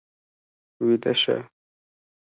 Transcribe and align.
ويده 0.83 1.11
شه. 1.21 1.37